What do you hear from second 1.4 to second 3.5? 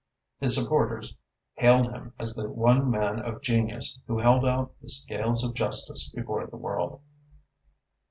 hailed him as the one man of